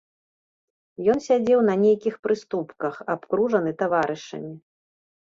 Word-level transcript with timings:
Ён 1.11 1.19
сядзеў 1.25 1.59
на 1.67 1.75
нейкіх 1.83 2.15
прыступках, 2.27 2.97
абкружаны 3.15 3.71
таварышамі. 3.83 4.51